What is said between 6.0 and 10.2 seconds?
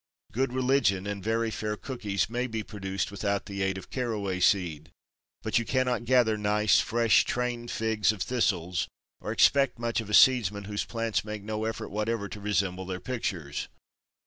gather nice, fresh train figs of thistles or expect much of a